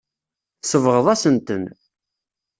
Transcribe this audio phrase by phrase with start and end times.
[0.61, 1.63] Tsebɣeḍ-asen-ten.